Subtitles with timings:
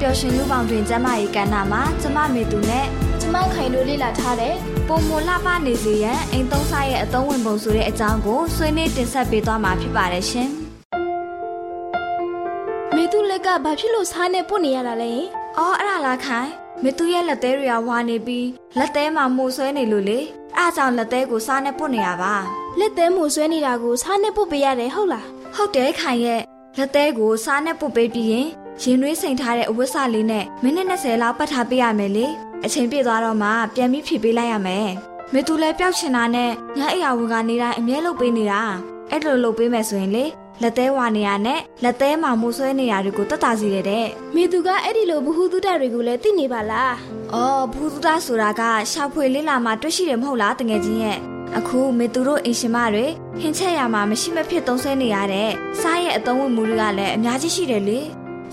[0.00, 2.86] ပျော်ရွှင်လူပေါင်းတွင်ကျမရဲ့ကဏ္ဍမှာကျမမေသူနဲ့
[3.20, 4.54] ကျမခိုင်တို့လေ့လာထားတဲ့
[4.88, 10.48] ပုံမလှပနေစေရန်အိမ်သုံးစားရဲ့အသုံးဝင်ပုံဆိုတဲ့အကြောင်းကိုဆွေးနွေးတင်ဆက်ပေးသွားမှာဖြစ်ပါတယ်ရှင်။
[12.94, 15.12] မေသူလက်ကဘာဖြစ်လို့စားနေပုတ်နေရတာလဲ။
[15.58, 16.50] အော်အဲ့ဒါလားခိုင်။
[16.82, 18.46] မေသူရဲ့လက်သေးတွေကဝါနေပြီး
[18.78, 20.20] လက်သေးမှာမှုဆွဲနေလို့လေ။
[20.58, 22.34] အားကြောင့်လက်သေးကိုစားနေပုတ်နေရပါ။
[22.78, 26.40] လက်သေးမှုဆွဲနေတာကိုစားနေပုတ်ပေးရတယ်ဟုတ်လား။ဟုတ်တယ်ခိုင်ရဲ့
[26.78, 28.46] လက်သေးကိုစားနေပုတ်ပေးပြီးရင်
[28.82, 32.26] ရင်နှွေးစိန်ထားတဲ့အဝတ်စလေးနဲ့မိနစ်20လောက်ပတ်ထားပေးရမယ်လေ
[32.64, 34.88] အချိန်ပြည့်သွားတော့မှပြန်ပြီးဖြည့်ပေးလိုက်ရမယ်
[35.32, 38.60] မေသူလည်းပျောက်ချင်တာနဲ့ညအိယာဝန်ကနေတိုင်းအမြဲလုပ်ပေးနေတာ
[39.10, 40.24] အဲ့လိုလုပ်ပေးမယ်ဆိုရင်လေ
[40.62, 46.94] လက်သေးဝါနေရနဲ့လက်သေးမှာမိုးဆွဲနေရတွေကိုတတ်တာစီရတဲ့မေသူကအဲ့ဒီလိုဘ ഹു တုဒတွေကိုလည်းသိနေပါလား
[47.34, 48.62] အော်ဘ ഹു တုဒဆိုတာက
[48.92, 51.18] ရှာဖွေလေးလာမှတွေ့ရှိတယ်မဟုတ်လားတကယ်ချင်းရဲ့
[51.58, 53.06] အခုမေသူတို့အင်ရှင်မတွေ
[53.40, 55.50] ဟင်ချက်ရမှာမရှိမဖြစ်သုံးဆွဲနေရတဲ့
[55.80, 58.00] စားရဲ့အသုံးဝင်မှုတွေကလည်းအများကြီးရှိတယ်လေ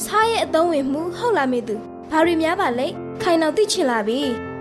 [0.06, 1.76] စားရဲ့အသုံးဝင်မှုဟုတ်လားမေသူ
[2.12, 2.88] ဘာတွေများပါလဲ
[3.22, 4.20] ခိုင်တော့သိချင်လာပြီ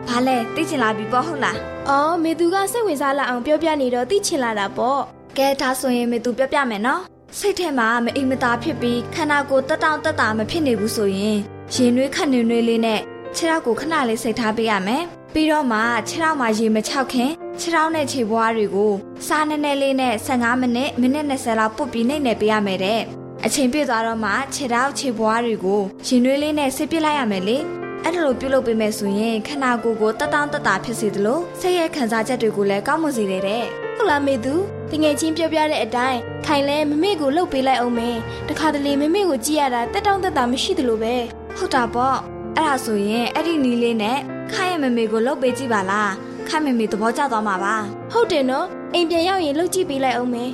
[0.08, 1.56] ဘာလဲသိချင်လာပြီပေါ့ဟုတ်လား
[1.88, 5.00] အော်မေသူကစိတ်ဝင်စားလာအောင်ပြောပြနေတော့သိချင်လာတာပေါ့
[5.38, 7.02] ကဲဒါဆိုရင်မေသူပြောပြမယ်နော်
[7.38, 11.38] စိတ်ထဲမှာမအိမ်မသာဖြစ်ပြီးခန္ဓာကိုယ်တက်တောင့်တက်တာမဖြစ်နေဘူးဆိုရင်
[11.74, 13.00] ရင်နှွေးခက်နေနှွေးလေးနဲ့
[13.36, 15.02] ခြေထောက်ကိုခဏလေးစိတ်ထားပေးရမယ်
[15.34, 17.30] ပြီးတော့မှခြေထောက်မှာရေမချောက်ခင်
[17.60, 18.92] ခြေထောက်နဲ့ခြေဘွားတွေကို
[19.26, 23.00] စားနေနေလေးနဲ့15မိနစ်မိနစ်20လောက်ပုတ်ပြီးနှိမ့်နေပေးရမယ်တဲ့
[23.46, 27.58] အချိန်ပြည့်သွားတော့မှခြေထောက်ခြေဘွားတွေကိုရင်နွေးလေးနဲ့ဆေးပစ်လိုက်ရမယ်လေ
[28.02, 33.64] အဲ့ဒါလိုပြုလုပ်ပေးမယ်ဆိုရင်ခန္ဓာကိုယ်ကိုတက်တောင့်တက်တာဖြစ်စေသလိုစိတ်ရဲ့ခံစားချက်တွေကိုလည်းကောင်းမွန်စေတယ်တဲ့
[33.96, 34.54] ဟုတ်လားမေသူ
[34.90, 38.16] တငယ်ချင်းပြောပြတဲ့အတိုင်းခိုင်လဲမမေကိုလှုပ်ပေးလိုက်အောင်မယ်
[38.48, 41.14] တခါတလေမမေကိုကြည့်ရတာတက်တောင့်တက်တာမရှိသလိုပဲ
[41.56, 44.18] ဟုတ်တာပေါ့ အဲ့ဒါဆိုရင်အဲ့ဒီနီးလေးနဲ့
[44.52, 46.12] ခိုင်ရဲ့မမေကိုလှုပ်ပေးကြည့်ပါလား
[46.48, 47.76] ခိုင်မမေသဘောကျသွားမှာပါ
[48.12, 50.50] ဟုတ်တယ်နော်အိမ်ပြန်ရောက်ရင်လှုပ်ကြည့်ပေးလိုက်အောင်မယ်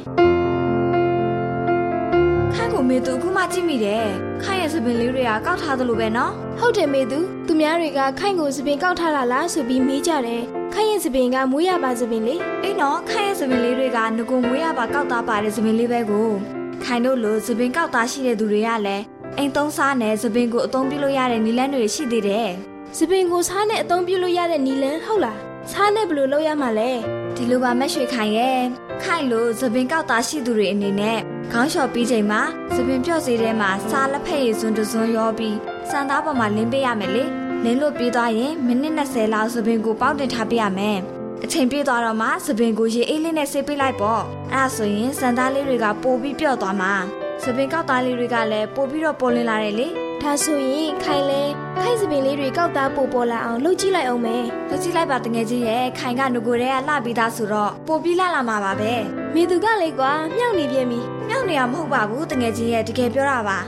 [2.80, 4.06] ကိုမေသူအခုမှကြည့်မိတယ်
[4.42, 10.42] ခိုင်ရဲ့စပင်လေးတွေကကောက်ထားသလိုပဲနော်ဟုတ်တယ်မေသူသူများတွေကခိုင်ကိုစပင်ကောက်ထားတာလားဆိုပြီးမေးကြတယ်
[10.74, 16.28] ခိုင်ရဲ့စပင်ကမွေးရပါစပင်လေအေးနော်ခိုင်ရဲ့စပင်လေးတွေကငကုံမွေးရပါကောက်သားပါတဲ့စပင်လေးပဲကို
[16.84, 19.04] ခိုင်တို့လိုစပင်ကောက်သားရှိတဲ့သူတွေကလည်း
[19.40, 22.50] အိမ်သုံးစားနဲ့စပင်ကိုအသုံးပြုလို့ရတဲ့နီလန်းတွေရှိသေးတယ်
[22.96, 25.38] စပင်ကိုစားနဲ့အသုံးပြုလို့ရတဲ့နီလန်းဟုတ်လား
[25.72, 26.90] စားနဲ့ဘယ်လိုလုပ်ရမှာလဲ
[27.36, 28.60] ဒီလိုပါမက်ရွှေခိုင်ရဲ့
[29.02, 31.18] ခိုင်လို့သပင်ကောက်သားရှိသူတွေအနေနဲ့
[31.52, 32.42] ခေါင်းလျှော်ပြီးချိန်မှာ
[32.74, 35.56] သပင်ပြော့စေးထဲမှာစားလက်ဖက်ရည်စွန်းတစွန်းရောပြီး
[35.90, 37.24] စံသားပေါ်မှာလင်းပေးရမယ်လေ
[37.64, 40.98] လင်းလို့ပြီးသွားရင်မိနစ်20လောက်သပင်ကိုပေါက်တင်ထားပေးရမယ်
[41.44, 44.22] အချိန်ပြည့်သွားတော့မှသပင်ကိုရေအေးလေးနဲ့ဆေးပေးလိုက်ပေါ့
[44.52, 46.94] အဲ့ဒါဆိုရင်စံသားလေးတွေကပိုပြီးပြော့သွားမှာ
[47.44, 49.88] သပင်ကောက်သားလေးတွေကလည်းပိုပြီးတော့ပေါ်လင်းလာတယ်လေ
[50.22, 51.42] ဒါဆိုရင်ခိုင်လဲ
[51.78, 58.92] ခိုင်စပင်လေးတွေကောက်သားပို့ပေါ်လာအောင်လှုပ်ကြည့်လိုက်အောင်မယ်လှုပ်ကြည့်လိုက်ပါတငယ်ချင်းရဲ့ခိုင်ကငကိုရဲကလှပြီးသားဆိုတော့ပိုပြီးလှလာမှာပါပဲ
[59.34, 63.58] မိသူကလေကွာမြောက်နေပြန်ပြီမြောက်နေရမဟုတ်ပါဘူးတငယ်ချင်းရဲ့တကယ်ပြောတာပါ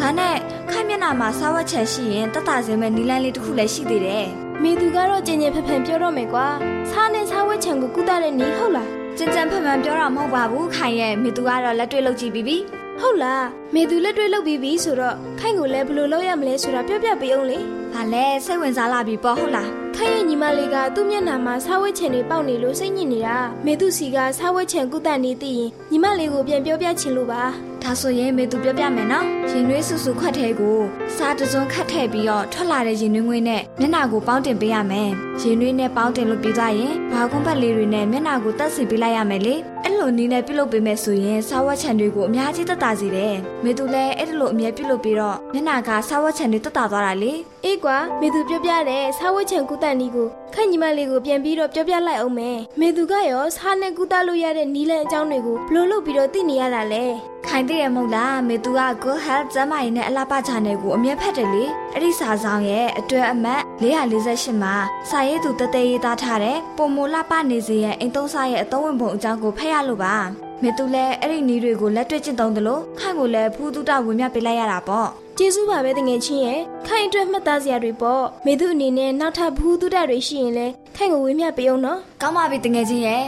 [0.00, 0.36] ဒါနဲ့
[0.70, 4.26] ခိုင်မျက်နှာမှာစားဝတ်ချက်ရှိရင်တတစင်းမဲ့နီလန်းလေးတစ်ခုလည်းရှိသေးတယ်
[4.62, 6.46] မိသူကတော့ကြင်ကြင်ဖက်ဖက်ပြောတော့မယ်ကွာ
[6.90, 12.56] စားနဲ့စားဝတ်ချံကိုကုသတဲ့နီးဟုတ်လား ကြင်ကြင်ဖက်ဖက်ပြောတာမဟုတ်ပါဘူးခိုင်ရဲ့မိသူကတော့လက်တွေ့လုပ်ကြည့်ပြီးပြီ
[13.00, 13.44] ဟုတ်လား
[13.74, 17.58] မေသူလက်တွေ့လုပ်ပြီးပြီဆိုတော့ခိုင်ကိုလည်းဘယ်လိုလုပ်ရမလဲဆိုတာပြောပြပေးအောင်လေ။
[17.94, 23.36] ဘာလဲစိတ်ဝင်စားလာပြီပေါ့ဟုတ်လား။ခိုင်ရဲ့ညီမလေးကသူ့မျက်နှာမှာဆားဝဲချင်တွေပေါက်နေလို့စိတ်ညစ်နေတာ။
[23.66, 27.42] မေသူစီကဆားဝဲချင်ကုသနေသိရင်ညီမလေးကိုပြန်ပြောပြချင်လို့ပါ။
[27.82, 30.78] ဒါဆိုရင်မေသူပြောပြမယ်နော်။ရင်နွေးဆူဆူခွက်ထဲကို
[31.16, 35.10] စားတစုံခတ်ထည့်ပြီးတော့ထွက်လာတဲ့ရင်နွေးငွေနဲ့မျက်နှာကိုပေါင်းတင်ပေးရမယ်။
[35.42, 39.54] ရင်နွေးနဲ့ပေါင်းတင်လို့ပြီးသွားရင်ဘာကွန်ဖက်လေးတွေနဲ့မျက်နှာကိုတက်စီပေးလိုက်ရမယ်လေ။
[39.84, 43.34] အဲ့လိုနည်းနဲ့ပြုလုပ်ပေးမယ်ဆိုရင်စားဝတ်ချန်တွေကိုအများကြီးတက်တာစေတယ်။
[43.64, 47.32] မေသူလည်းအဲ့လိုအမြဲပြုလုပ်ပြီးတော့မျက်နှာကစားဝတ်ချန်တွေတက်တာသွားတာလေ။
[47.64, 57.04] အေးကွာမေသူပြောပြတဲ့စားဝတ်ချန်ကုသနီကိုခန့်ညီမလေးကိုပြန်ပြီးတော့ပြောပြလိုက်အောင်မယ်။မေသူကရောစားနဲ့ကုသလို့ရတဲ့နီးလန်းအကြောင်းတွေကိုဘလို့လုပ်ပြီးတော့သိနေရတာလဲ။
[57.46, 61.64] ခိုင်သိရမဟုတ်လားမေသူက Good Health ကျန်းမာရေးနဲ့အလားပါ channel ကိုအမြဲဖတ်တယ်လေ။
[61.94, 64.74] အဲ့ဒီစာဆောင်ရဲ့အတွဲအမှတ်448မှာ
[65.10, 70.16] စာရေးသူတသေးရေးသားထားတဲ့ပုံမလှပနေစေရဲ့အိမ်သုံးစားရဲ့အသုံးဝင်ပုံအကြောင်းကိုဖတ်ရလို့ပါ
[70.62, 75.08] မေသူလည်းအဲ့ဒီနီးတွေကိုလက်တွေ့ကျင့်သုံးတယ်လို့ခိုင်ကိုလည်းဖူးတုတဝင်မြပေးလိုက်ရတာပေါ့
[75.40, 83.24] ကျေးဇူးပါပဲတငယ်ချင်းရဲ့ခိုင်အတွက်မှတ်သားစရာတွေပေါ့မေသူအနေနဲ့နောက်ထပ်ဘူးတုတတွေရှိရင်လည်းခိုင်ကိုဝေမျှပေးအောင်နော်ကောင်းပါပြီတငယ်ချင်းရဲ့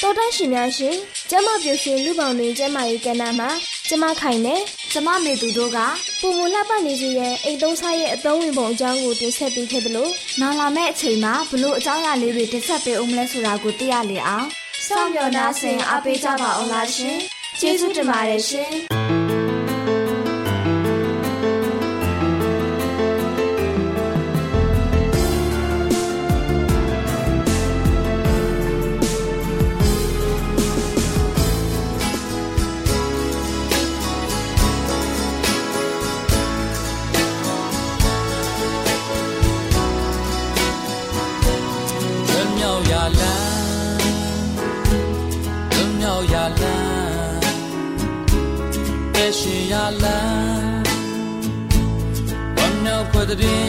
[0.00, 0.96] တော်တရှင်များရှင်
[1.30, 3.50] ကျမပြူရှင်လူပေါင်းတွင်ကျမရေးကဏ္ဍမှာ
[3.88, 4.60] ကျမခိုင်နဲ့
[4.92, 5.78] ကျမမေသူတို့က
[6.20, 10.08] ပုံမလှပနေစီရဲ့အိမ်သုံးစားရဲ့အသုံးဝင်ပုံအကြောင်းကိုတင်ဆက်ပေးခဲ့သလို
[10.40, 14.46] နောက်လာမယ့်အချိန်မှာဘလို့အကြောင်းအရာလေးတွေတင်ဆက်ပေးအောင်မလဲဆိုတာကိုသိရလေအောင်
[14.86, 17.18] စောင့်မျှော်နှားဆင်အားပေးကြပါအောင်လားရှင်
[17.60, 19.13] ကျေးဇူးတင်ပါတယ်ရှင်
[53.42, 53.66] တဲ့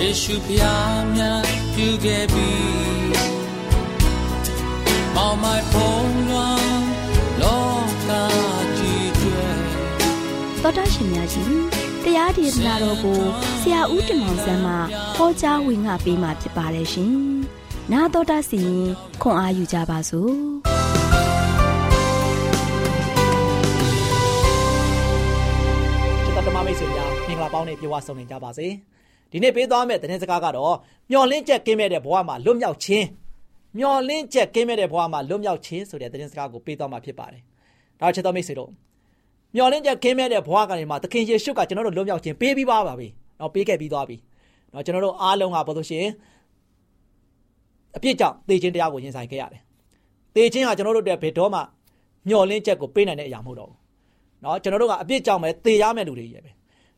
[0.00, 1.42] ယေရှုဖျားမြတ်
[1.74, 2.50] ပြုခဲ့ပြီ
[5.14, 6.86] မောင်မိုင်ဖုံးလွှမ်း
[7.42, 7.66] လော
[8.08, 8.10] က
[8.78, 9.48] ကြီးကျွဲ
[10.62, 11.52] တော်တာရှင်များကြီး
[12.04, 13.20] တရားဒေသနာတော်ကို
[13.60, 14.74] ဆရာဦးတင်မောင်ဆန်းမှ
[15.16, 17.14] ဟောကြားဝင်ငါပေးมาဖြစ်ပါတယ်ရှင်။
[17.92, 18.88] နာတော်တာစီရင်
[19.22, 20.38] ခွန်အားယူကြပါစို့။
[27.48, 28.66] အပေါင်းနဲ့ပြေဝဆုံနေကြပါစေ။
[29.32, 30.74] ဒီနေ့ပေးသွားမယ့်သတင်းစကားကတော့
[31.10, 33.06] မျော်လင့်ချက်ကင်းမဲ့တဲ့ဘဝမှာလွတ်မြောက်ခြင်း
[33.78, 37.42] မျော်လင့်ချက်ကင်းမဲ့တဲ့ဘဝမှာလွတ်မြောက်ခြင်းဆိုတဲ့သတင်းစကားကိုပေးသွားမှာဖြစ်ပါတယ်။
[38.00, 38.70] ဒါချစ်တော်မိတ်ဆွေတို့
[39.56, 43.08] မျော်လင့်ချက်ကင်းမဲ့တဲ့ဘဝကနေမှာသခင်ယေရှုကကျွန်တော်တို့လွတ်မြောက်ခြင်းပေးပြီးပါပါပြီ။
[43.40, 44.16] နော်ပေးခဲ့ပြီးသွားပြီ။
[44.72, 46.12] နော်ကျွန်တော်တို့အားလုံးကဘာလို့ရှိရင်
[47.96, 49.62] အပြစ်ကြောင့်သေခြင်းတရားကိုရင်ဆိုင်ခဲ့ရတယ်။
[50.34, 51.60] သေခြင်းကကျွန်တော်တို့အတွက်ဘယ်တော့မှ
[52.28, 53.78] မျော်လင့်ချက်ကိုပေးနိုင်တဲ့အရာမဟုတ်တော့ဘူး။
[54.44, 56.52] နော်ကျွန်တော်တို့ကအပြစ်ကြောင့်ပဲသေရမယ့်လူတွေကြီးပဲ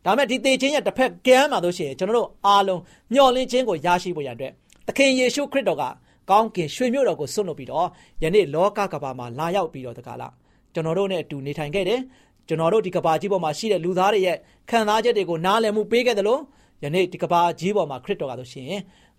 [0.04, 2.80] ဒါမဲ့ဒီသေခြင်းရဲ့တစ်ဖက်ကမ်းမှာလို့ရှိရင်ကျွန်တော်တို့အားလုံး
[3.12, 4.50] မျှော်လင့်ခြင်းကိုရရှိဖို့ရတဲ့
[4.86, 5.84] သခင်ယေရှုခရစ်တော်က
[6.30, 7.88] ကောင်းကင်ရွှေမြို့တော်ကိုဆွတ်လွတ်ပြီးတော့
[8.22, 10.32] ယနေ့လောကကဘာမှာလာရောက်ပြီးတော့တကားလား
[10.74, 12.00] ကျွန်တော်တို့နဲ့အတူနေထိုင်ခဲ့တယ်
[12.48, 14.36] ကျွန်တော်တို့ဒီကဘာကြီးပေါ်မှာရှိတဲ့လူသားတွေရဲ့
[14.70, 16.40] ခံစားချက်တွေကိုနားလည်မှုပေးခဲ့တယ်လို့
[16.84, 18.72] ယနေ့ဒီကဘာကြီးပေါ်မှာခရစ်တော်ကဆိုရှင်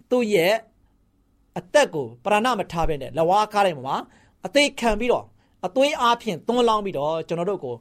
[0.09, 0.53] သူ့ရဲ့
[1.57, 3.95] အသက်ကိုပရဏမထားဘဲနဲ့လဝါကားတဲ့မှာ
[4.45, 5.25] အသေးခံပြီးတော့
[5.65, 7.75] အသွေးအားဖြင့်သွန်းလောင်းပြီးတော့ကျွန်တော်တို့ကို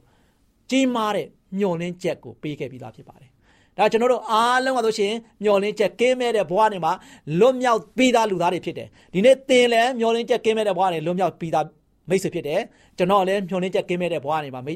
[0.69, 1.27] ကြီးမားတဲ့
[1.57, 3.29] မျောလင်းချက်ကိုပေးခဲ့ပြီးသားဖြစ်ပါတယ်။
[3.77, 6.93] ဒါကျွန်တော်တို့အားလုံးကဆိုရှင်မျောလင်းချက်ကင်းမဲ့တဲ့ဘဝတွေမှာ
[7.39, 11.65] လွတ်မြောက်ပြီးသားလူသားတွေဖြစ်တယ်။ဒီနေ့သင်လည်းမျောလင်းချက်ကင်းမဲ့တဲ့ဘဝတွေလွတ်မြောက်ပြီးသား
[12.09, 12.59] မိတ်ဆွေဖြစ်တယ်။
[12.97, 14.73] ကျွန်တော်လည်းမျောလင်းချက်ကင်းမဲ့တဲ့ဘဝတွေမှာမိ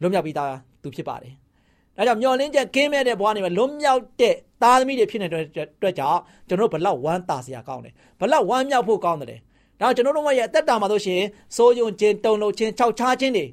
[0.00, 0.48] လွတ်မြောက်ပြီးသား
[0.82, 1.32] သူဖြစ်ပါတယ်။
[1.96, 5.50] ဒါကြောင့်မျောလင်းချက်ကင်းမဲ့တဲ့ဘဝတွေမှာလွတ်မြောက်တဲ့သားသမီးတွေဖြစ်နေတဲ့အ
[5.82, 9.40] တွက်ကြောင့်ကျွန်တော်တို့ဘလောက်ဝမ်းသာစရာကောင်းတယ်။ဘလောက်ဝမ်းမြောက်ဖို့ကောင်းတယ်။
[9.80, 11.22] ဒါကျွန်တော်တို့ရဲ့အသက်တာမှာဆိုရှင်
[11.56, 13.44] စိုးယုံခြင်းတုံလုံးခြင်းခြောက်ခြားခြင်းတွေ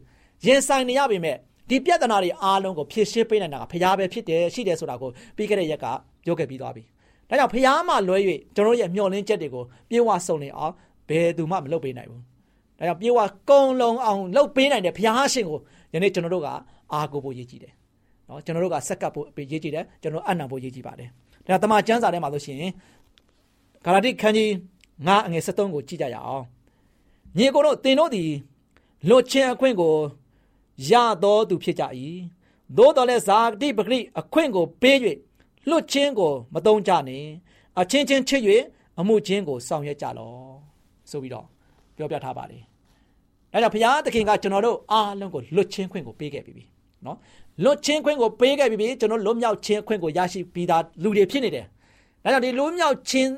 [0.46, 1.38] ရင်ဆိုင်နေရပေမဲ့
[1.72, 5.86] ဒီပြဿနာတွေအားလုံးကိုဖြေရှင်းပေးနိုင်တာကဖရားပဲဖြစ်တယ်ရှိတယ်ဆိုတာကိုပြီးခဲ့တဲ့ရက်က
[6.26, 6.84] ပြောခဲ့ပြီးသွားပြီ။
[7.30, 8.18] ဒါကြောင့်ဖရားမှလွဲ၍
[8.56, 10.74] ကျွန်တော်ရဲ့မျှော်လင့်ချက်တွေကိုပြေဝဆုံနေအောင်
[11.10, 12.22] ဘယ်သူမှမလုပ်ပေးနိုင်ဘူး။
[12.78, 15.60] ဒါကြောင့်ပြေဝကုံလုံးအောင်လုပ်ပေးနိုင်တဲ့ဖရားရှင်ကို
[15.94, 16.48] ယနေ့ကျွန်တော်တို့က
[16.94, 17.74] အားကိုးဖို့ရည်ကြည်တယ်။
[18.28, 21.10] နော်ကျွန်တော်တို့ကစက္ကပ်ဖို့ရည်ကြည်တယ်ကျွန်တော်အနံဖို့ရည်ကြည်ပါတယ်။
[21.46, 22.58] ဒါတမန်ကျမ်းစာထဲမှာဆိုရှင်
[23.86, 24.50] ဂါလာတိခန်းကြီး
[24.96, 26.44] 9အငယ်73ကိုကြည့်ကြရအောင်။
[27.38, 28.30] ညီကိုတို့သင်တို့သည်
[29.10, 29.94] လွတ်ခြင်းအခွင့်ကို
[30.90, 30.92] ရ
[31.24, 31.84] တော်သူဖြစ်ကြ၏
[32.78, 34.98] သို့တော်လည်းဇာတိပဂရိအခွင့်ကိုပေး၍
[35.70, 37.28] လွတ်ချင်းကိုမတုံးကြနှင့်
[37.80, 38.42] အချင်းချင်းချစ်၍
[39.00, 40.40] အမှုချင်းကိုဆောင်ရွက်ကြလော့
[41.10, 41.46] ဆိုပြီးတော့
[41.96, 42.64] ပြောပြထားပါတယ်။
[43.54, 46.64] အဲဒါဘုရားသခင်ကကျွန်တော်တို့အားလုံးကိုလွတ်ချင်းခွင့်ကိုပေးခဲ့ပြီ
[47.06, 47.18] နော်။
[47.64, 51.66] လွတ်ချင်းခွင့်ကိုပေးခဲ့ပြီကျွန်တော်လွတ်မြောက်ခြင်းခွင့်ကိုရရှိပြီးသားလူတွေဖြစ်နေတယ်။
[52.24, 53.32] ဒါကြောင့်ဒီလွတ်မြောက်ခြင်း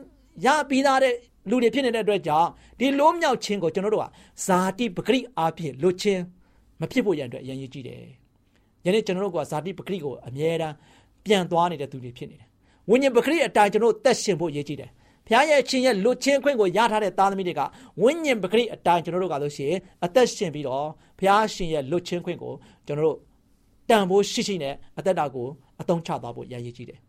[0.46, 1.14] ရပြီးသားတဲ့
[1.50, 4.08] လူတွေဖြစ်နေတဲ့အတွက်ကြောင့်ဒီလွတ်မြောက်ခြင်းကိုကျွန်တော်တို့က
[4.46, 6.22] ဇာတိပဂရိအားဖြင့်လွတ်ချင်း
[6.80, 8.04] မဖြစ်ဖို့ရန်အတွက်အရင်ရေးကြည့်တယ်။
[8.86, 10.76] ယနေ့ကျွန်တော်တို့ကဇာတိပဂရိကိုအမြဲတမ်း
[11.26, 12.48] ပြန်သွားနေတဲ့သူတွေဖြစ်နေတယ်
[12.90, 14.90] ဝိညာဉ်ပကတိအတိုင်းကျွန်တော်သက်ရှင်ဖို့ရည်ကြည်တယ်
[15.28, 17.62] ဘုရားရဲ့ချင်းရဲ့လွတ်ချင်းခွင့်ကိုရထားတဲ့သားသမီးတွေက
[18.02, 20.86] ဝိညာဉ်ပကတိအတိုင်းကျွန်တော်တို့ကလို့ရှိရင်အသက်ရှင်ပြီးတော့
[21.20, 22.54] ဘုရားရှင်ရဲ့လွတ်ချင်းခွင့်ကို
[22.88, 23.18] ကျွန်တော်တို့
[23.90, 25.48] တန်ဖိုးရှိရှိနဲ့အသက်တာကို
[25.82, 27.00] အသုံးချသွားဖို့ရည်ရည်ကြည်တယ်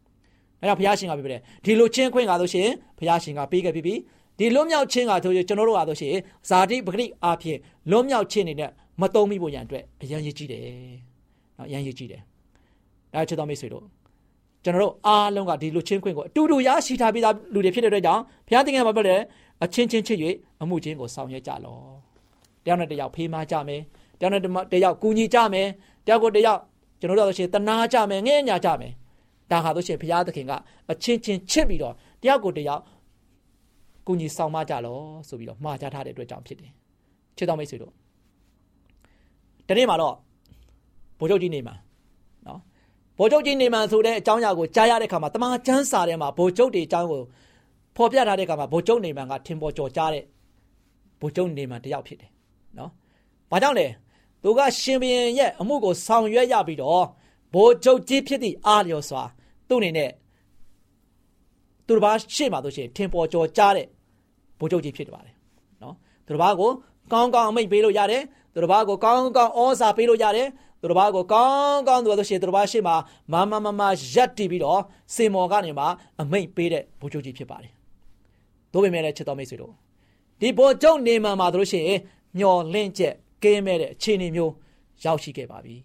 [0.61, 3.95] အဲဒါဘုရားရှင်ကပြောတယ်ဒီလွတ်ချင်းခွင့်ကလို့ရှိရင်ဘုရားရှင်ကပေးခဲ့ပြီးပြီ
[4.39, 7.59] ဒီလွတ်မြောက်ခြင်းကဆိုရင်ကျွန်တော်တို့ကလို့ရှိရင်ဇာတိပဂရိအားဖြင့်
[7.91, 8.71] လွတ်မြောက်ခြင်းနေနဲ့
[9.01, 10.63] မတုံးမိဖို့ရန်အတွက်အရန်ရည်ကြည့်တယ်။
[11.59, 12.23] နော်အရန်ရည်ကြည့်တယ်။
[13.13, 13.85] ဒါချစ်တော်မိတ်ဆွေတို့
[14.65, 19.21] ကျွန်တော်တို့အားလုံးကဒီလိုချင်းခွင့်ကိုအတူတူရရှိထားပြီးသားလူတွေဖြစ်တဲ့အတွက်ကြောင့်ဘုရားသခင်ကပြောတယ်
[19.63, 20.19] အချင်းချင်းချစ်၍
[20.63, 21.79] အမှုချင်းကိုဆောင်ရွက်ကြလော။
[22.65, 23.81] တယောက်နဲ့တယောက်ဖေးမကြမယ်။
[24.19, 25.69] တယောက်နဲ့တယောက်ကူညီကြမယ်။
[26.07, 26.61] တယောက်ကိုတယောက်
[27.01, 28.93] ကျွန်တော်တို့ဆိုရှင်တနာကြမယ်ငဲ့ညာကြမယ်။
[29.51, 30.53] ဒါဟာဆိုရှင်ဘုရားသခင်က
[30.91, 32.83] အချင်းချင်းချစ်ပြီးတော့တယောက်ကိုတယောက်
[34.07, 34.99] ကူညီဆောင်မကြလော
[35.29, 36.73] ဆိုပြီးတော့မှားကြထားတဲ့အတွက်ကြောင့်ဖြစ်တယ်
[37.37, 37.93] ချစ်တော်မိတ်ဆွေတို့
[39.69, 40.15] ဒီနေ့မှာတော့
[41.19, 41.75] ဗိုလ်ချုပ်ကြီးနေမှာ
[42.47, 42.61] နော်
[43.19, 47.23] ဗိုလ်ချုပ်ကြီးနေမှာဆိုတဲ့အကြောင်းအရာကိုကြားရတဲ့ခါမှာတမန်ကျမ်းစာထဲမှာဗိုလ်ချုပ်တွေအကြောင်းကို
[47.97, 50.25] ဖော်ပြထားတဲ့ခါမှာဗိုလ်ချုပ်နေမှာကထင်ပေါ်ကျော်ကြားတဲ့
[51.21, 52.31] ဗိုလ်ချုပ်နေမှာတယောက်ဖြစ်တယ်
[52.79, 52.91] နော်
[53.51, 53.87] ဘာကြောင့်လဲ
[54.43, 57.07] သူကရှင်ဘရင်ရဲ့အမှုကိုဆောင်ရွက်ရပြီးတော့
[57.55, 59.23] ဗိုလ်ချုပ်ကြီးဖြစ်သည့်အားလျော်စွာ
[59.69, 60.11] သူ့အနေနဲ့
[61.87, 63.87] သူတစ်ပါးရှေ့မှာဆိုရှင်ထင်ပေါ်ကျော်ကြားတဲ့
[64.59, 65.35] ဗိုလ်ချုပ်ကြီးဖြစ်ပါတယ်
[65.83, 65.95] နော်
[66.27, 66.71] သူတစ်ပါးကို
[67.13, 68.23] ကောင်းကောင်းအမိတ်ပေးလို့ရတယ်
[68.55, 70.49] သူတစ်ပါးကိုကောင်းကောင်းဩဇာပေးလို့ရတယ်
[70.81, 72.97] သူတစ်ပါးကိုကောင်းကောင်းသူဆိုရှင်သူတစ်ပါးရှေ့မှာ
[73.33, 73.83] မမမမ
[74.15, 74.81] ရက်တည်ပြီးတော့
[75.15, 75.85] စင်မော်ကနေမှ
[76.21, 77.73] အမိတ်ပေးတဲ့ဗိုလ်ချုပ်ကြီးဖြစ်ပါတယ်
[78.73, 79.73] တို့ပေမဲ့လည်းချစ်တော်မိတ်ဆွေတို့
[80.41, 81.85] ဒီဗိုလ်ချုပ်နေမှမှာတို့ရှင်
[82.39, 84.53] မျော်လင့်ချက်ကင်းမဲ့တဲ့အခြေအနေမျိုး
[85.05, 85.77] ရောက်ရှိခဲ့ပါပြီ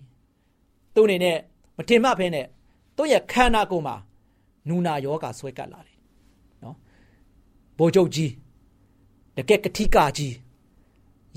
[0.96, 1.38] သူ့အနေနဲ့
[1.78, 2.46] မထင်မှတ်ဖဲနဲ့
[2.98, 3.96] သူ့ရဲ့ခန္ဓာကိုယ်မှာ
[4.70, 5.98] နူနာယောဂါဆွဲကပ်လာတယ်
[6.64, 6.76] နော်
[7.78, 8.32] ဗိုလ်ချုပ်ကြီး
[9.38, 10.34] တကယ်ကတိကကြီး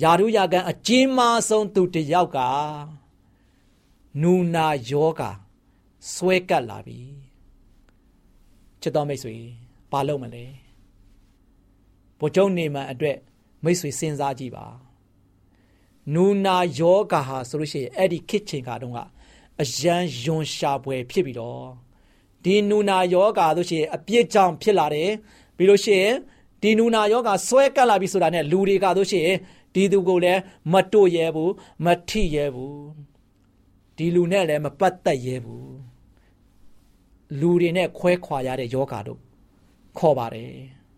[0.00, 1.18] ယာရုယာကန်အကျဉ်းမ
[1.48, 2.38] ဆုံးသူတယောက်က
[4.22, 5.30] နူနာယောဂါ
[6.12, 7.00] ဆွဲကပ်လာပြီ
[8.80, 9.36] ချစ်တော်မိတ်ဆွေ
[9.90, 10.44] ဘာလုပ်မလဲ
[12.18, 13.16] ဗိုလ်ချုပ်နေမှအတွက်
[13.64, 14.66] မိတ်ဆွေစဉ်းစားကြည့်ပါ
[16.14, 18.98] နူနာယောဂါဟာဆိုလို့ရှိရင်အဲ့ဒီခစ်ချင်ကတုန်းက
[19.62, 21.64] အယံယွန်ရှာပွဲဖြစ်ပြီးတော့
[22.44, 25.10] ဒီနူနာယောဂါဆိုရှင်အပြစ်ကြောင့်ဖြစ်လာတယ်
[25.56, 26.14] ပြီးလို့ရှိရင်
[26.62, 29.28] ဒီနူနာယောဂါဆွဲကပ်လာပြီဆိုတာနဲ့လူတွေကဆိုရှင်
[29.73, 30.41] ဒီသူကိုလည်း
[30.73, 31.51] မတို့ရဲဘူး
[31.85, 32.81] မထိရဲဘူး
[33.97, 35.75] ဒီလူနဲ့လည်းမပတ်သက်ရဲဘူး
[37.39, 39.19] လူတွေနဲ့ခွဲခွာရတဲ့ယောဂါတို့
[39.97, 40.51] ခေါ်ပါတယ်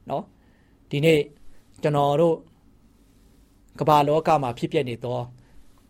[0.08, 0.24] เนาะ
[0.90, 1.20] ဒီနေ့
[1.82, 2.36] ကျွန်တော်တို့
[3.80, 5.20] ကမ္ဘာလောကမှာဖြစ်ပျက်နေသော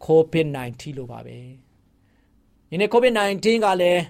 [0.06, 1.38] COVID-19 လို့ပါပဲ
[2.70, 4.02] ဒီနေ့ COVID-19 ကလည်း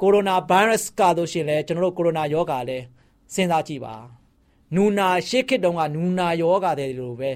[0.00, 2.78] ကိုရိုနာဗိုင်းရပ်စ်ကဆိုရှင်လဲကျွန်တော်တို့ကိုရိုနာယောဂါလဲ
[3.34, 3.94] စဉ်းစားကြည့်ပါ
[4.74, 7.30] နူနာရှေ့ခေတ်တုန်းကနူနာယောဂါတဲ့လိုပဲ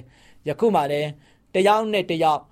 [0.49, 1.09] ယခုမှလည်း
[1.55, 2.43] တယောက်နဲ့တယောက်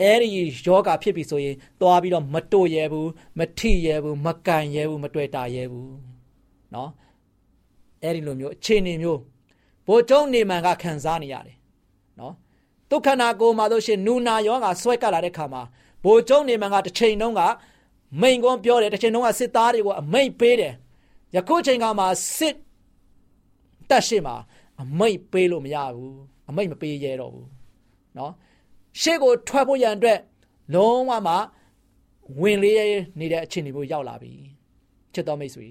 [0.00, 0.28] အဲ့ဒီ
[0.66, 5.92] ယောဂါဖြစ်ပြီဆိုရင်သွားပြီးတော့မတို့ရဲဘူးမထိရဲဘူးမကန်ရဲဘူးမတွေ့တာရဲဘူး
[6.72, 6.88] เนาะ
[8.02, 9.20] အဲ့ဒီလိုမျိုးအခြေအနေမျိုး
[9.86, 11.56] ဘိုးကျုံနေမှန်ကခံစားနေရတယ်
[12.16, 12.32] เนาะ
[12.90, 15.62] ဒုက္ခနာကိုမှာဆိုရှင်နူနာယောဂါဆွဲကပ်လာတဲ့ခါမှာ
[16.04, 17.42] ဘိုးကျုံနေမှန်ကတစ်ချိန်တုန်းက
[18.20, 20.74] မိန်ကွန်းပြောတယ်တစ်ချိန်တုန်းကစစ်သားတွေကိုအမိတ်ပေးတယ်
[21.36, 22.04] ယခုချိန်ကမှ
[22.36, 22.54] စစ်
[23.90, 24.36] တက်ရှိမှာ
[24.82, 26.16] အမိတ်ပေးလို့မရဘူး
[26.48, 27.48] အမိတ်မပေးရတော့ဘူး
[28.16, 28.30] เนาะ
[29.00, 30.18] ရှေ့ကိုထွက်ဖို့ရန်အတွက်
[30.74, 31.34] လုံးဝမှ
[32.40, 32.78] ဝင်လေး
[33.18, 34.32] နေတဲ့အခြေအနေမျိုးရောက်လာပြီ
[35.14, 35.68] ချစ်တော်မိတ်ဆွေ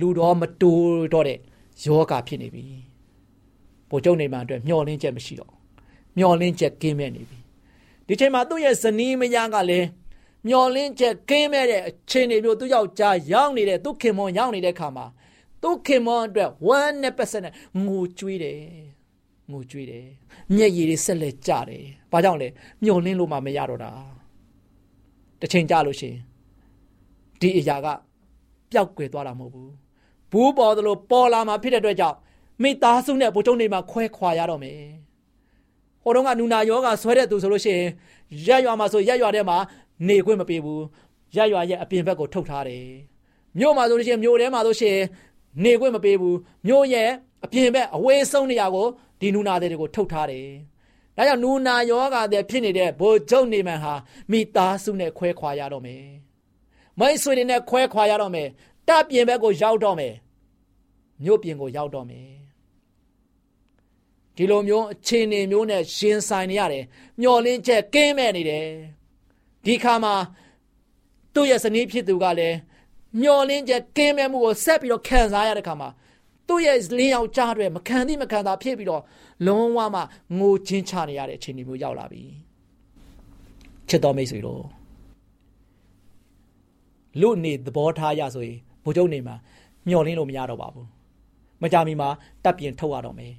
[0.00, 0.72] လူတော်မတူ
[1.12, 1.38] တော့တဲ့
[1.84, 2.64] ယောဂဖြစ်နေပြီ
[3.88, 5.52] ပိုကျုံနေမှအတွက်မျောလင်းချက်မရှိတော့
[6.18, 7.38] မျောလင်းချက်ကင်းမဲ့နေပြီ
[8.06, 9.86] ဒီချိန်မှာသူ့ရဲ့ဇနီးမယားကလည်း
[10.48, 15.06] မျောလင်းချက်ကင်းမဲ့တဲ့အခြေအနေမျိုးသူ့ယောက်ျားရောက်နေတဲ့သူ့ခင်မွန်ရောက်နေတဲ့ခါမှာ
[15.62, 17.52] သူ့ခင်မွန်အတွက်1နဲ့ပတ်ဆက်နဲ့
[17.84, 18.58] ငိုကြွေးတယ်
[19.51, 20.05] ငိုကြွေးတယ်
[20.55, 22.47] မျက်ရည်တွေဆက်လက်ကျတယ်ဘာကြောင့်လဲ
[22.83, 23.91] မျောလင်းလို့မှမရတော့တာ
[25.39, 26.17] တစ်ချိန်ကြာလို့ရှိရင်
[27.39, 27.87] ဒီအရာက
[28.71, 29.71] ပျောက်ကွယ်သွားတာမဟုတ်ဘူး
[30.31, 32.17] ဘူးပေါ်သလိုပေါ်လာမှာဖြစ်တဲ့အတွက်ကြောင့်
[32.61, 34.79] မိသားစုနဲ့ဘုံကျုံတွေမှာခွဲခွာရတော့မယ်
[36.03, 37.89] ဟိုတုန်းကနူနာယောဂဆွဲတဲ့သူဆိုလို့ရှိရင်
[38.47, 39.57] ရက်ရွာမှာဆိုရက်ရွာထဲမှာ
[40.07, 40.83] နေခွင့်မပေးဘူး
[41.35, 42.85] ရက်ရွာရဲ့အပြင်ဘက်ကိုထုတ်ထားတယ်
[43.59, 44.97] မြို့မှာဆိုလို့ရှိရင်မြို့ထဲမှာဆိုရှင်
[45.63, 47.09] နေခွင့်မပေးဘူးမြို့ရဲ့
[47.45, 48.87] အပြင်ဘက်အဝေးဆုံးနေရာကို
[49.23, 50.47] ဒီနူနာတွေကိုထုတ်ထားတယ်။
[51.17, 53.93] ဒါကြောင့်နူနာယောဂါတဲ့ဖြစ်နေတဲ့ဘိုလ်ချုပ်နေမှန်ဟာ
[54.31, 56.03] မိသားစုနဲ့ခွဲခွာရတော့မယ်။
[56.99, 58.47] မိတ်ဆွေတွေနဲ့ခွဲခွာရတော့မယ်။
[58.87, 60.13] တပ်ပြင်ဘက်ကိုရောက်တော့မယ်။
[61.23, 62.27] မြို့ပြင်ကိုရောက်တော့မယ်။
[64.35, 66.83] ဒီလိုမျိုးအခြေအနေမျိုးနဲ့ရှင်ဆိုင်နေရတယ်။
[67.21, 68.67] မျောလင်းချက်ကင်းမဲ့နေတယ်။
[69.65, 70.13] ဒီခါမှာ
[71.33, 72.57] သူ့ရဲ့ဇနီးဖြစ်သူကလည်း
[73.21, 75.89] မျောလင်းချက်ကင်းမဲ့မှုကိုဆက်ပြီးတော့ခံစားရတဲ့ခါမှာ
[76.53, 79.01] သူ့ရဲ့လင်းယောက်ကြားတွေမခံသည့်မခံသာဖြစ်ပြီးတော့
[79.47, 80.01] လုံးဝမှ
[80.37, 82.23] ငိုချင်းချနေရတဲ့အခြေအနေမျိုးရောက်လာပြီ
[83.89, 84.63] ချစ်တော်မိတ်ဆွေတို့
[87.21, 89.35] လူနေသဘောထားရဆိုရင်ဘိုးချုပ်နေမှာ
[89.87, 90.87] မျောလင်းလို့မရတော့ပါဘူး
[91.61, 92.09] မကြမီမှာ
[92.43, 93.33] တပ်ပြင်ထုတ်ရတော့မယ်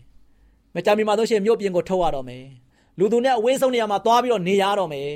[0.75, 2.45] မကြမီမှာဆိုရှင်မြို့ပြင်ကိုထုတ်ရတော့မယ်
[2.99, 5.11] လူသူနဲ့အဝေးဆုံးနေရာမှာသွားပြီးတော့နေရတော့မယ်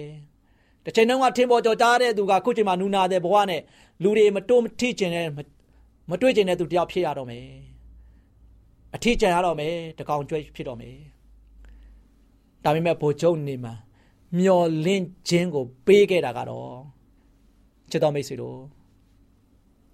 [0.85, 3.63] တစ်ချိန်တုန်းကထင်းပေါ်ကြော်ကြားတဲ့သူကခုချိန်မှာနူနာတဲ့ဘဝနဲ့
[4.03, 5.27] လူတွေမတိုးမထိကျင်တဲ့
[6.11, 7.45] မတွေ့ကျင်တဲ့သူတယောက်ဖြစ်ရတော့မယ်
[8.95, 10.97] အထီးကျန်ရတော့မယ်တကောင်ကျွဲဖြစ်တော့မယ်
[12.65, 13.75] ဒါပေမဲ့ဘိုလ်ချုပ်နေမှာ
[14.39, 16.73] မျောလင့်ခြင်းကို ပေးခဲ့တာကတော့
[17.91, 18.59] ချစ်တော်မိတ်ဆွေတို့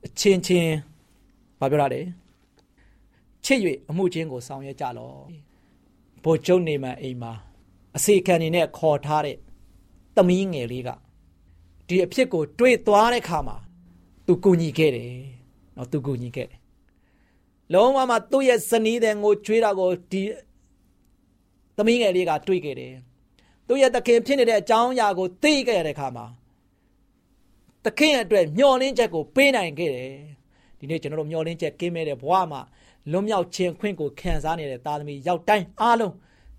[0.07, 0.75] အချင်းချင်း
[1.61, 2.01] ဘာပြောရလဲ
[3.45, 3.59] ချစ်၍
[3.91, 5.19] အမှုချင်းကိုဆောင်ရွက်ကြလော့
[6.25, 7.33] ဘိုလ်ချုပ်နေမှာအိမ်မှာ
[7.97, 9.37] အစီခံနေနဲ့ခေါ်ထားတဲ့
[10.17, 10.91] သမီးငယ်လေးက
[11.89, 13.57] ဒီအဖြစ်ကို တွေးသွားတဲ့ခါမှာ
[14.27, 15.13] သူကူညီခဲ့တယ်
[15.77, 16.59] နော်သူကူညီခဲ့တယ်
[17.73, 20.23] လုံးဝမှသူ့ရဲ့ဇနီးတဲ့ငိုကြွေးတာကိုဒီ
[21.77, 22.95] သမီးငယ်လေးကတွေးခဲ့တယ်
[23.67, 26.27] သူ့ရဲ့တခင်ဖြစ်နေတဲ့အကြောင်းအရာကိုသိခဲ့ရတဲ့ခါမှာ
[27.85, 30.13] တခင်အတွက်မျောလင်းချက်ကိုပေးနိုင်ခဲ့တယ်
[30.79, 32.61] ဒီနေ့ကျွန်တော်တို့မျောလင်းချက်ကင်းမဲ့တဲ့ဘဝမှာ
[33.11, 36.13] လွတ်မြောက်ခြင်းခွင့်ကိုခံစားနေတဲ့သားသမီးရောက်တိုင်းအားလုံး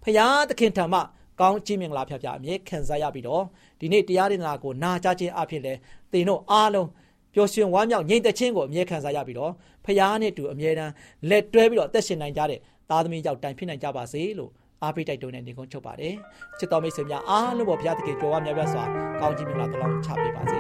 [0.04, 1.00] ဖရာသခင်ထံမှ
[1.40, 3.44] ကောင်းချီးမင်္ဂလာဖျားဖျားအမြဲခံစားရပြီးတော့
[3.80, 5.74] ဒီနေ့တရားဒေသနာကိုနာကြားခြင်းအဖြစ်လဲ
[6.12, 6.88] သင်တို့အားလုံး
[7.36, 9.51] ပျော်ရွှင်ဝမ်းမြောက်ငြိမ်သက်ခြင်းကိုအမြဲခံစားရပြီးတော့
[9.86, 10.94] ဖရာနဲ့တူအမြဲတမ်း
[11.30, 14.51] လက်တွဲပြီးတော့အသက်ရှင်နိုင်ကြတဲ့သားသမီးရောက်တိုင်းဖြစ်နိုင်ကြပါစေလို့
[14.84, 16.15] အားပေးတိုက်တွန်းတဲ့နေကုန်းချုပ်ပါတယ်
[16.60, 18.84] ချစ်တော်မိတ်ဆွေများအားလုံးပေါ်ဘုရားသခင်ကြွယ်ဝများပြားစွာ
[19.20, 20.60] ကောင်းချီးမင်္ဂလာတလောင်းချပေးပါစေ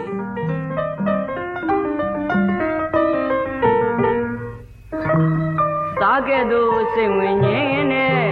[6.01, 8.25] သားကဲ့သို့စိတ်ဝင်ငင်းနဲ့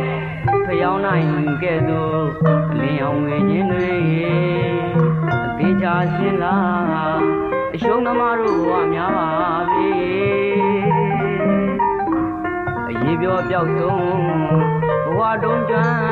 [0.65, 1.27] ဖျောင်းနိုင်
[1.63, 2.23] ကဲ့သို့
[2.79, 3.93] လင်းအောင်ငယ်ခြင်းတွေ
[5.45, 7.42] အသေးချာရှင်းလာ
[7.75, 9.29] အရှုံးသမားတို့ဘဝများပါ
[9.71, 9.89] ပြီ
[12.89, 14.01] အရေးပြောပြောက်ဆုံး
[15.05, 16.02] ဘဝတုံးကျွ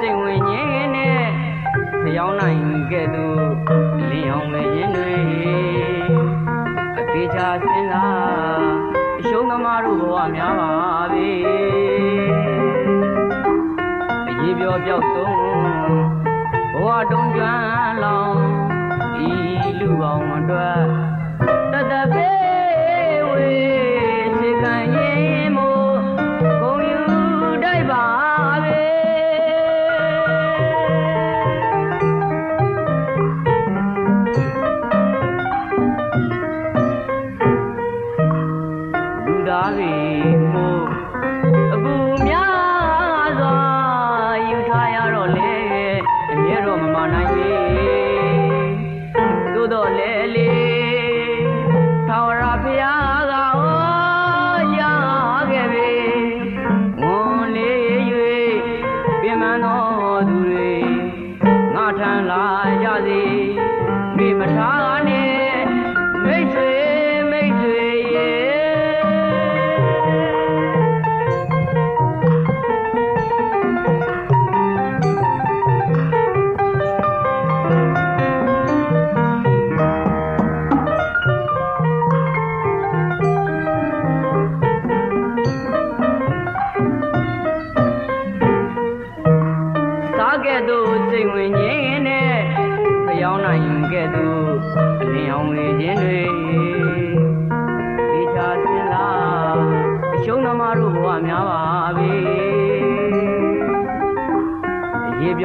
[0.00, 0.39] ကဲ့သို့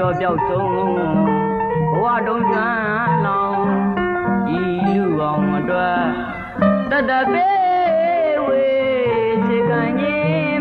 [0.05, 0.69] ရေးပြောပြောက်ဆုံး
[1.91, 3.65] ဘဝတုံးကျွမ်းလောင်
[4.57, 4.61] ဤ
[4.93, 6.05] လူအောင်အတွက်
[6.91, 8.65] တတပေးဝေ
[9.45, 10.54] စေကံကြီး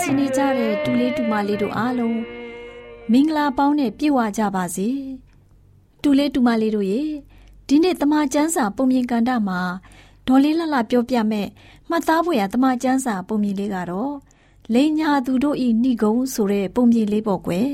[0.00, 2.20] ဆင်းနေကြတဲ့တူလေးတူမလေးတို့အားလုံး
[3.12, 4.88] မင်္ဂလာပေါင်းနဲ့ပြည့်ဝကြပါစေ
[6.02, 7.02] တူလေးတူမလေးတို့ရေ
[7.68, 9.60] ဒီနေ့တမချန်းစာပုံမြင်ကန်တာမှာ
[10.26, 11.46] ဒေါ်လေးလှလှပြောပြမဲ့
[11.88, 14.14] မှတ်သားဖွယ်ရတမချန်းစာပုံမြင်လေးကတော့
[14.74, 17.70] လိန်ညာသူတို့ဤဏိကုံဆိုတဲ့ပုံမြင်လေးပေါ့ကွယ်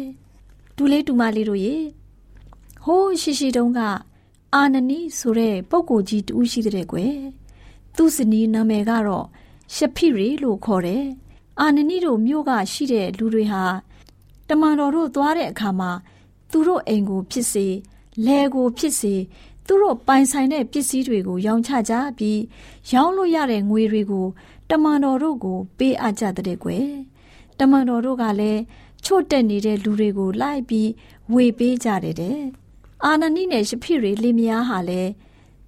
[0.77, 1.74] တူလေးတူမလေးတို့ရေ
[2.85, 3.81] ဟိုးရှိရှိတုန်းက
[4.55, 7.14] အာနနီဆိုတဲ့ပုဂ္ဂိုလ်ကြီးတူရှိတဲ့ကွယ်
[7.96, 9.27] သူ့စနီးနာမည်ကတော့
[9.74, 11.05] ရှဖိရီလို့ခေါ်တယ်
[11.61, 13.64] အာနနီတို့မြို့ကရှိတဲ့လူတွေဟာ
[14.49, 15.90] တမန်တော်တို့သွားတဲ့အခါမှာ
[16.51, 17.67] သူတို့အိမ်ကိုဖြစ်စေ
[18.27, 19.14] လဲကိုဖြစ်စေ
[19.67, 22.40] သူတို့ပိုင်ဆိုင်တဲ့ပစ္စည်းတွေကို ရောင်းချကြပြီး
[22.93, 24.27] ရောင်းလို့ရတဲ့ငွေတွေကို
[24.71, 26.87] တမန်တော်တို့ကို ပေးအပ်ကြတဲ့ကွယ်
[27.59, 28.61] တမန်တော်တို့ကလည်း
[29.05, 30.90] ချို့တက်နေတဲ့လူတွေကိုလိုက်ပြီး
[31.35, 32.40] ဝေပေးကြတယ်တဲ့
[33.05, 35.11] အာနနိနဲ့ရှဖိရေလင်မယားဟာလည်း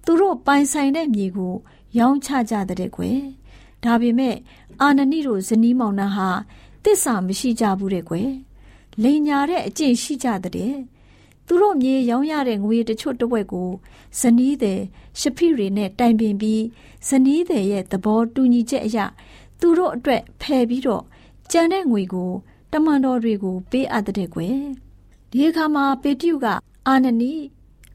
[0.05, 1.55] သူတို့ပိုင်ဆိုင်တဲ့မြေကို
[1.97, 3.21] ရောင်းချကြတဲ့ကွယ်
[3.83, 4.35] ဒါပေမဲ့
[4.81, 6.29] အာနနိတို့ဇနီးမောင်နှံဟာ
[6.83, 8.29] တစ္ဆာမရှိကြဘူးတဲ့ကွယ်
[9.03, 10.73] လိန်ညာတဲ့အကျင့်ရှိကြတဲ့
[11.47, 13.69] သူတို့မြေရောင်းရတဲ့ငွေတချို့တဝက်ကို
[14.19, 14.79] ဇနီးတဲ့
[15.19, 16.63] ရှဖိရီနဲ့တိုင်ပင်ပြီး
[17.07, 18.97] ဇနီးတဲ့ရဲ့သဘောတူညီချက်အရ
[19.59, 21.03] သူတို့အတွက်ဖယ်ပြီးတော့
[21.51, 22.31] ကြံတဲ့ငွေကို
[22.71, 24.59] တမန်တော်တွေကိုပေးအပ်တဲ့ကွယ်
[25.31, 26.45] ဒီအခါမှာပေတျုက
[26.87, 27.33] အာနနီ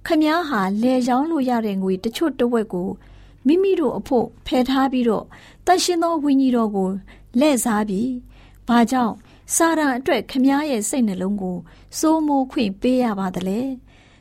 [0.06, 2.88] ခမားဟာလဲရောင်းလို့ရတဲ့ငွေတချို့တဝက်ကို
[3.46, 5.24] မိမိတို့အဖို့ဖယ်ထားပြီးတော့
[5.66, 6.90] တန်ရှင်သောဝိညာဉ်တော်ကို
[7.40, 8.10] လဲ့စားပြီး
[8.68, 9.14] ဘာကြောင့်
[9.54, 11.56] စာရန်အတွက်ခမားရဲ့စိတ်နှလုံးကို
[11.98, 13.60] စိုးမိုးခွင့်ပေးရပါသလဲ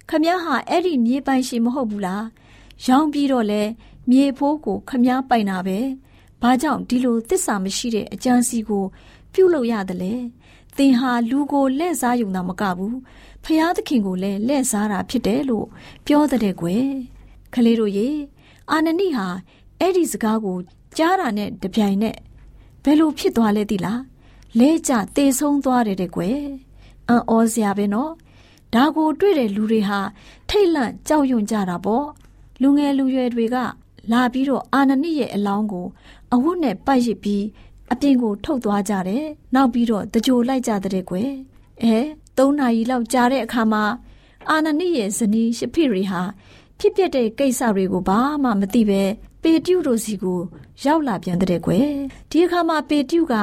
[0.10, 2.26] ခမားဟာအဲ့ဒီမြေပိုင်ရှင်မဟုတ်ဘူးလား
[2.86, 3.64] ရောင်းပြီးတော့လဲ
[4.10, 5.80] မြေဖိုးကိုခမားပိုင်တာပဲ
[6.42, 8.86] ဘာကြောင့်ဒီလိုတစ္ဆာမရှိတဲ့အကြံစီကို
[9.34, 10.14] ပြုတ်လို့ရတယ်လဲ
[10.78, 12.98] သင်ဟာလူကိုလက်စားယူတာမကဘူး
[13.44, 15.68] ဖျားသခင်ကိုလည်းလက်စားတာဖြစ်တယ်လို့
[16.06, 16.86] ပြောတဲ့ကွယ်
[17.54, 18.10] ခလေးတို့ရေ
[18.72, 19.28] အာနနိဟာ
[19.80, 20.58] အဲ့ဒီစကားကို
[20.98, 22.18] ကြားတာနဲ့တပြိုင်နက်
[22.84, 24.02] ဘယ်လိုဖြစ်သွားလဲသိလား
[24.60, 26.40] လဲကျတေဆုံးသွားတယ်တဲ့ကွယ်
[27.10, 28.12] အံ့ဩစရာပဲနော်
[28.74, 30.00] ဒါကိုတွေ့တဲ့လူတွေဟာ
[30.50, 32.08] ထိတ်လန့်ကြောက်ရွံ့ကြတာပေါ့
[32.62, 33.58] လူငယ်လူရွယ်တွေက
[34.12, 35.88] လာပြီးတော့အာနနိရဲ့အလောင်းကို
[36.34, 37.44] အဝတ်နဲ့ပတ်ရစ်ပြီး
[37.92, 41.32] အပြင်ကိုထုတ်သွားကြတယ်နောက်ပြီးတော့တကြိုလိုက်ကြတဲ့ကွယ်
[41.84, 41.98] အဲ
[42.38, 43.84] ၃နာရီလောက်ကြာတဲ့အခါမှာ
[44.50, 46.22] အာနနိရဲ့ဇနီးရှဖိရီဟာ
[46.84, 49.02] ဖြစ်ပျက်တဲ့ကိစ္စတွေကိုဘာမှမသိပဲ
[49.42, 50.40] ပေတျုတို့စီကို
[50.86, 51.90] ရောက်လာပြန်တဲ့ကွယ်
[52.30, 53.34] ဒီအခါမှာပေတျုက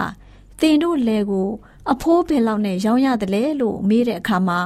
[0.61, 1.49] တင်တို့လဲကို
[1.93, 4.59] အဖိုးဘယ်လောက်နဲ့ရောင်းရတယ်လဲလို့မေးတဲ့အခါမှာ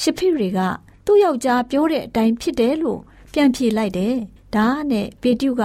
[0.00, 0.58] ရှဖိရီက
[1.04, 3.00] သူ့ယောက်ျားပြောတဲ့အတိုင်းဖြစ်တယ်လို့
[3.32, 4.14] ပြန်ဖြေလိုက်တယ်
[4.54, 5.62] ဒါနဲ့ပေတျုက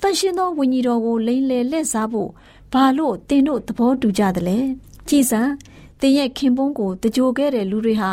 [0.00, 2.30] တန်ရှင်သောဝိညာဉ်တော်ကိုလိန်လေလက်စားဖို့
[2.72, 4.58] ဘာလို့တင်တို့သဘောတူကြတယ်လဲ
[5.08, 5.42] ကြည်စံ
[6.00, 8.10] တင်ရဲ့ခင်ပွန်းကိုတကြိုခဲ့တဲ့လူတွေဟာ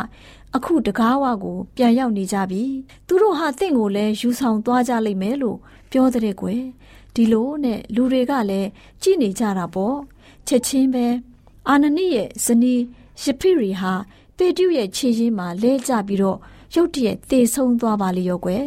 [0.56, 2.64] အခုတကားဝကိုပြန်ရောက်နေကြပြီ
[3.08, 5.58] သူတို့ဟာတင့်ကိုလည်းယူဆောင်သွားကြလိမ့်မယ်လို့
[5.92, 6.64] ပြောတဲ့ကွယ်
[7.16, 8.70] ဒီလိုနဲ့လူတွေကလည်း
[9.02, 9.98] ကြည်နေကြတာပေါ့
[10.48, 11.06] ချက်ချင်းပဲ
[11.70, 12.82] အာနနိရဲ့ဇနီး
[13.24, 13.94] ယဖိရီဟာ
[14.38, 16.38] ပေတျုရဲ့ခြေရင်းမှာလဲကျပြီးတော့
[16.76, 18.66] ရုတ်တရက်သေဆုံးသွားပါလေရောကွယ်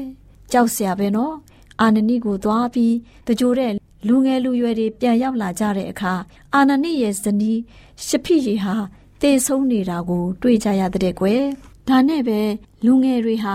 [0.53, 1.35] ကြောက်စရာပဲနော်
[1.81, 2.95] အာနနိကိုသွားပြီး
[3.27, 3.73] တကြိုတဲ့
[4.09, 6.15] လူငယ်လူရွယ်တွေပြန်ရောက်လာကြတဲ့အခါ
[6.55, 7.59] အာနနိရဲ့ဇနီး
[8.07, 8.77] ရှဖိရီဟာ
[9.21, 11.43] သေဆုံးနေတာကို တွေ့ကြရတဲ့ကွယ်
[11.89, 12.41] ဒါနဲ့ပဲ
[12.85, 13.55] လူငယ်တွေဟာ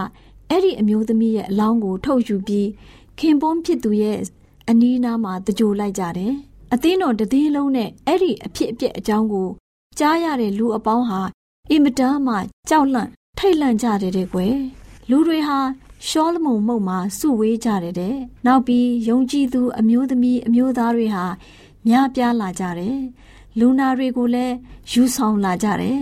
[0.49, 2.69] အဲ့ဒီအမျိုးသမီးရဲ့အလောင်းကို ထုတ်ယူပြီး
[3.19, 4.17] ခင်ပွန်းဖြစ်သူရဲ့
[4.69, 6.33] အနီးနားမှာတကြိုလိုက်ကြတယ်။
[6.73, 9.49] အသင်းတော်တည်လုံးနဲ့အဲ့ဒီအဖြစ်အပျက်အကြောင်းကို
[9.99, 11.21] ကြားရတဲ့လူအပေါင်းဟာ
[11.69, 12.35] အင်မတန်မှ
[12.69, 14.55] ကြောက်လန့်ထိတ်လန့်ကြတယ်တဲ့ကွယ်။
[15.09, 15.59] လူတွေဟာ
[16.07, 18.15] ရှောလမုန်မုတ်မှာစုဝေးကြတယ်တဲ့။
[18.45, 21.25] နောက်ပြီးယုံကြည်သူအမျိုးသမီးအမျိုးသားတွေဟာ
[21.87, 22.97] များပြားလာကြတယ်။
[23.59, 24.55] လူနာတွေကိုလည်း
[24.91, 25.99] ယူဆောင်လာကြတယ်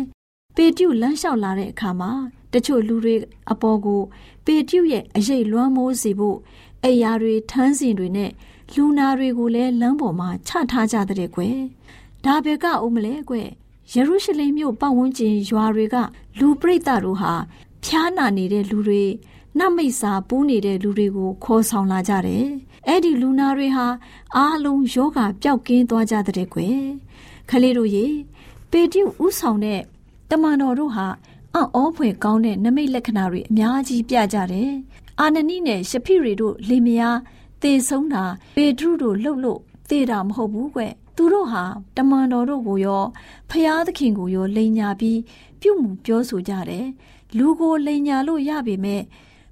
[0.62, 2.12] ပေတျုလမ်းလျှောက်လာတဲ့အခါမှာ
[2.54, 3.16] တချို့လူတွေ
[3.52, 4.02] အပေါ်ကို
[4.46, 6.38] ပေတျုရဲ့အရေးလွှမ်းမိုးစေဖို့
[6.84, 8.32] အိယာတွေထန်းစင်တွေနဲ့
[8.74, 11.58] လူနာတွေကိုလည်းလမ်းပေါ်မှာချထားကြတဲ့ကွယ်
[12.26, 13.48] ဒါပဲကဦးမလဲကွယ်
[13.94, 15.96] ယေရုရှလင်မြို့ပတ်ဝန်းကျင်ရွာတွေက
[16.40, 17.34] လူပရိသတ်တို့ဟာ
[17.86, 19.04] ဖျားနာနေတဲ့လူတွေ
[19.58, 22.46] နတ်မိတ်စာပူးနေတဲ့လူတွေကိုခေါ်ဆောင်လာကြတယ်
[22.88, 23.88] အဲ့ဒီလူနာတွေဟာ
[24.36, 26.80] အားလုံးယောဂပျောက်ကင်းသွားကြတဲ့ကွယ်
[27.50, 28.06] ခလေးတို့ရေ
[28.72, 29.82] ပေတျုဥဆောင်တဲ့
[30.30, 31.08] တမန်တော်တို့ဟာ
[31.56, 34.72] အံ့ဩဖွယ်ကောင်းတဲ့နမိတ်လက္ခဏာတွေအများကြီးပြကြတယ်။
[35.20, 37.18] အာနနိနဲ့ရှဖိရီတို့လင်မယား
[37.62, 38.24] သေဆုံးတာ
[38.56, 40.82] ပေတရုတို့လှုပ်လို့သေတာမဟုတ်ဘူးကွ။
[41.16, 41.64] သူတို့ဟာ
[41.98, 43.04] တမန်တော်တို့ကိုရော
[43.50, 45.20] ဖျားသခင်ကိုရောလိန်ညာပြီး
[45.62, 46.86] ပြုမှုပြောဆိုကြတယ်။
[47.38, 49.02] လူကိုလိန်ညာလို့ရပေမဲ့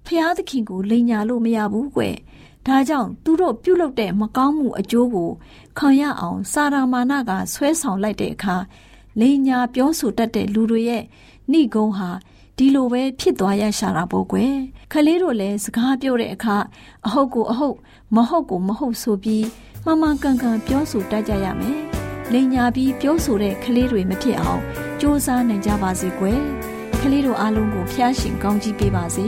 [0.06, 2.04] ဖျားသခင်ကိုလိန်ညာလို့မရဘူးကွ။
[2.68, 5.30] ဒါကြောင့်သူတို့ပြုတ်လုတဲ့မကောင်းမှုအကျိုးကို
[5.78, 8.56] ခံရအောင် စာရာမာနကဆွဲဆောင်လိုက်တဲ့အခါ
[9.19, 11.03] လိန်ညာပြောဆိုတတ်တဲ့လူတွေရဲ့
[11.51, 12.10] နှိကုံးဟာ
[12.58, 14.53] ဒီလိုပဲဖြစ်သွားရရှာတာပေါ့ကွယ်
[14.91, 16.58] ခလေးတို့လည်းစကားပြောတဲ့အခါ
[17.06, 17.77] အဟုတ်ကိုအဟုတ်
[18.15, 19.45] မဟုတ်ကိုမဟုတ်ဆိုပြီး
[19.86, 21.80] မမကန်ကန်ပြောဆိုတတ်ကြရမယ်
[22.34, 24.62] လိန်ညာပြီးပြောဆိုတဲ့ခလေးတွေမဖြစ်အောင်
[24.99, 26.41] စူးစမ်းနိုင်ကြပါစေကွယ်
[27.01, 29.27] ခလေးတို့အားလုံးကိုဖျားရှင်ကောင်းကြီးပေးပါစေ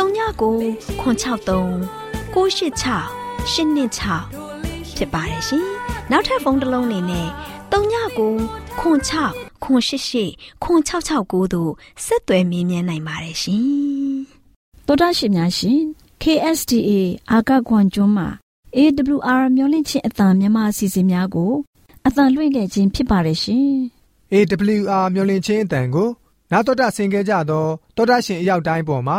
[0.00, 1.30] 39ခွန်63
[2.34, 2.34] 986
[3.52, 5.64] 126ဖြစ်ပါတယ်ရှင်
[6.10, 7.28] နောက်ထပ်ဖုန်းတစ်လုံးနေနဲ့
[7.72, 11.72] 39ခွန်6ခွန်88ခွန်669တို့
[12.04, 13.64] ဆက်သွယ်မြင်းမြန်းနိုင်ပါတယ်ရှင်
[14.86, 15.80] တောဒရှင်များရှင်
[16.22, 16.90] KSTA
[17.30, 18.28] အာကခွန်ကျွန်းမှာ
[18.76, 21.52] AWR မျိုးလင့်ချင်းအတံမြန်မာအစီအစဉ်များကို
[22.06, 23.68] အတံလွှင့်ခဲ့ခြင်းဖြစ်ပါတယ်ရှင်။
[24.32, 26.08] AWR မျော်လင့်ခြင်းအတန်ကို
[26.52, 29.18] နာတော်တာဆင် gay ကြတော့တောတာရှင်အရောက်တိုင်းပေါ်မှာ